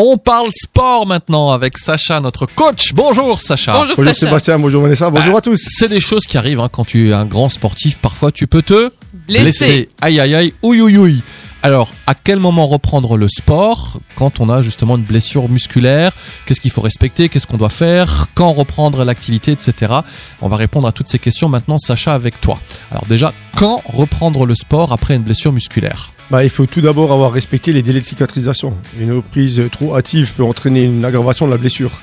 [0.00, 2.92] On parle sport maintenant avec Sacha, notre coach.
[2.94, 3.72] Bonjour Sacha.
[3.72, 4.26] Bonjour, Bonjour Sacha.
[4.26, 5.60] Sébastien, bonjour Vanessa, bonjour à tous.
[5.60, 7.98] C'est des choses qui arrivent hein, quand tu es un grand sportif.
[7.98, 8.92] Parfois, tu peux te
[9.26, 9.88] Blessé.
[10.00, 10.54] Aïe aïe aïe.
[10.62, 11.22] Ouïe ouïe ouïe.
[11.60, 16.12] Alors, à quel moment reprendre le sport quand on a justement une blessure musculaire?
[16.46, 17.28] Qu'est-ce qu'il faut respecter?
[17.28, 18.28] Qu'est-ce qu'on doit faire?
[18.34, 19.92] Quand reprendre l'activité, etc.
[20.40, 22.60] On va répondre à toutes ces questions maintenant, Sacha, avec toi.
[22.92, 26.12] Alors déjà, quand reprendre le sport après une blessure musculaire?
[26.30, 28.74] Bah, il faut tout d'abord avoir respecté les délais de cicatrisation.
[29.00, 32.00] Une reprise trop hâtive peut entraîner une aggravation de la blessure.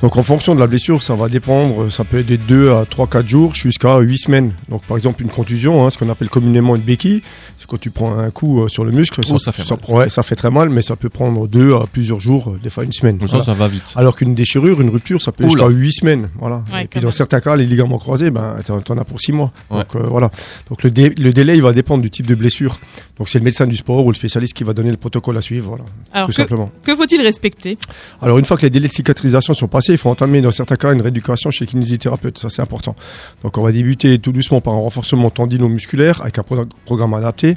[0.00, 2.86] Donc en fonction de la blessure, ça va dépendre, ça peut être de 2 à
[2.88, 4.52] 3 4 jours jusqu'à 8 semaines.
[4.68, 7.20] Donc par exemple une contusion, hein, ce qu'on appelle communément une béquille,
[7.56, 9.78] c'est quand tu prends un coup euh, sur le muscle, Oh, ça fait mal.
[9.88, 12.70] ouais, ça fait très mal mais ça peut prendre 2 à plusieurs jours, euh, des
[12.70, 13.18] fois une semaine.
[13.18, 13.44] Donc Voilà.
[13.44, 13.82] ça, ça va vite.
[13.96, 15.64] Alors qu'une déchirure, une rupture, ça peut Oula.
[15.64, 16.28] jusqu'à 8 semaines.
[16.38, 16.62] Voilà.
[16.72, 17.12] Ouais, et puis dans même.
[17.12, 19.50] certains cas, les ligaments croisés, ben, t'en t'en as pour 6 mois.
[19.68, 19.78] Ouais.
[19.78, 20.30] Donc euh, voilà.
[20.70, 22.78] Donc le, dé- le délai, il va dépendre du type de blessure.
[23.18, 25.42] Donc c'est le médecin du sport ou le spécialiste qui va donner le protocole à
[25.42, 25.70] suivre.
[25.70, 25.84] Voilà.
[26.12, 26.70] Alors, tout que, simplement.
[26.84, 27.76] que faut-il respecter?
[28.22, 30.76] Alors une fois que les délais de cicatrisation sont passés, il faut entamer dans certains
[30.76, 32.38] cas une rééducation chez kinésithérapeute.
[32.38, 32.94] Ça c'est important.
[33.42, 37.56] Donc on va débuter tout doucement par un renforcement tendino-musculaire avec un pro- programme adapté.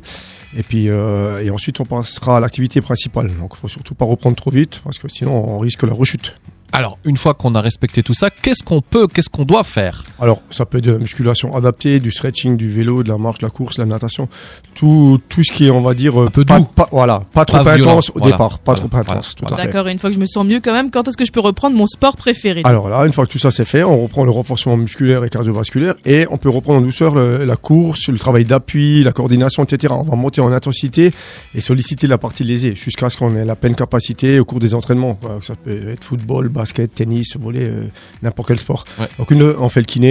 [0.57, 3.27] Et puis euh, et ensuite on passera à l'activité principale.
[3.39, 6.35] Donc faut surtout pas reprendre trop vite parce que sinon on risque la rechute.
[6.73, 10.03] Alors, une fois qu'on a respecté tout ça, qu'est-ce qu'on peut, qu'est-ce qu'on doit faire?
[10.21, 13.39] Alors, ça peut être de la musculation adaptée, du stretching, du vélo, de la marche,
[13.39, 14.29] de la course, de la natation,
[14.75, 16.65] tout, tout ce qui est, on va dire, Un peu pas, doux.
[16.75, 18.31] pas- voilà, pas trop Pas violent, intense au voilà.
[18.31, 19.55] départ, pas Voilà, trop intense, voilà, tout voilà.
[19.55, 19.67] à fait.
[19.67, 21.39] D'accord, une fois que je me sens mieux quand même, quand est-ce que je peux
[21.39, 22.61] reprendre mon sport préféré?
[22.65, 25.29] Alors là, une fois que tout ça c'est fait, on reprend le renforcement musculaire et
[25.29, 29.63] cardiovasculaire et on peut reprendre en douceur le- la course, le travail d'appui, la coordination,
[29.63, 29.93] etc.
[29.97, 31.13] On va monter en intensité
[31.55, 34.75] et solliciter la partie lésée jusqu'à ce qu'on ait la pleine capacité au cours des
[34.75, 35.19] entraînements.
[35.41, 37.87] Ça peut être football, basket, tennis, volley, euh,
[38.21, 38.83] n'importe quel sport.
[38.99, 39.07] Ouais.
[39.17, 40.10] Donc une, on fait le kiné,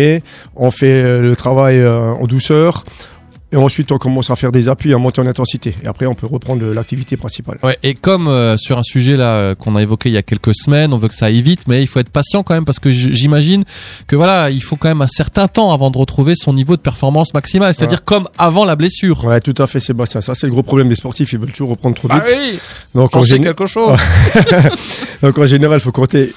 [0.57, 2.85] on fait euh, le travail euh, en douceur
[3.53, 5.75] et ensuite on commence à faire des appuis, à monter en intensité.
[5.83, 7.59] Et après on peut reprendre l'activité principale.
[7.65, 10.55] Ouais, et comme euh, sur un sujet là qu'on a évoqué il y a quelques
[10.55, 12.79] semaines, on veut que ça aille vite, mais il faut être patient quand même parce
[12.79, 13.65] que j'imagine
[14.07, 16.81] que voilà, il faut quand même un certain temps avant de retrouver son niveau de
[16.81, 19.25] performance maximale, c'est-à-dire comme avant la blessure.
[19.25, 20.21] Ouais, tout à fait Sébastien.
[20.21, 22.19] Ça c'est le gros problème des sportifs, ils veulent toujours reprendre trop vite.
[22.19, 22.59] Bah oui,
[22.95, 23.99] Donc j'en en quelque chose.
[25.23, 26.33] Donc en général, il faut compter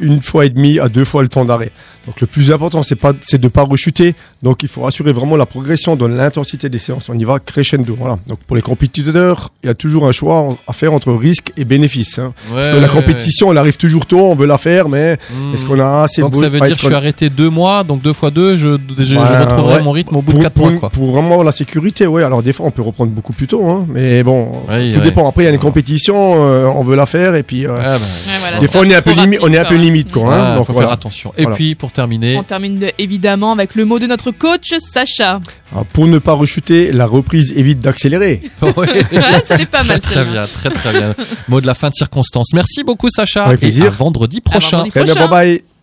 [0.00, 1.70] une fois et demie à deux fois le temps d'arrêt.
[2.06, 4.14] Donc le plus important, c'est pas, c'est de pas rechuter.
[4.42, 7.08] Donc il faut assurer vraiment la progression dans l'intensité des séances.
[7.08, 7.96] On y va crescendo.
[7.98, 8.18] Voilà.
[8.26, 11.64] Donc pour les compétiteurs, il y a toujours un choix à faire entre risque et
[11.64, 12.18] bénéfice.
[12.18, 12.34] hein.
[12.52, 15.16] Parce que la compétition, elle arrive toujours tôt, on veut la faire, mais
[15.54, 16.24] est-ce qu'on a assez Hmm.
[16.24, 18.56] Donc beau- ça veut dire que je suis arrêté deux mois, donc deux fois deux,
[18.56, 19.82] je, je, je retrouverai ouais.
[19.82, 20.80] mon rythme au bout pour, de quatre pour, mois.
[20.80, 20.90] Quoi.
[20.90, 22.22] pour vraiment la sécurité, oui.
[22.22, 24.90] Alors des fois, on peut reprendre beaucoup plus tôt, hein, mais bon, tout ouais.
[25.02, 25.28] dépend.
[25.28, 27.96] Après, il y a une compétition, euh, on veut la faire, et puis euh, Ah,
[27.98, 29.83] bah, des fois, on est un peu trop limite, on est un rapide, peu quoi.
[29.84, 30.34] Limite, quoi.
[30.34, 30.88] Hein, donc faut voilà.
[30.88, 31.32] faire attention.
[31.36, 31.56] Et Voilà.
[31.56, 35.40] puis pour terminer, On termine de- évidemment avec le mot de notre coach, Sacha.
[35.74, 38.40] Ah, Pour ne pas rechuter, la reprise évite d'accélérer.
[38.76, 38.86] Ouais.
[39.58, 41.14] N'est pas mal, Très bien, très très bien.
[41.48, 42.48] Mot de la fin de circonstance.
[42.54, 43.86] Merci beaucoup Sacha Avec et plaisir.
[43.86, 44.76] à vendredi À prochain.
[44.78, 45.28] vendredi Très bien, prochain.
[45.28, 45.73] bye bye.